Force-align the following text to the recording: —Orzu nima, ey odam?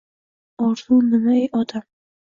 —Orzu 0.69 0.99
nima, 1.13 1.37
ey 1.39 1.47
odam? 1.63 1.89